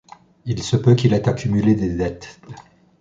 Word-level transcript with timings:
Il 0.47 0.63
se 0.63 0.77
peut 0.77 0.95
qu'il 0.95 1.13
ait 1.13 1.29
accumulé 1.29 1.75
des 1.75 1.91
dettes. 1.93 2.39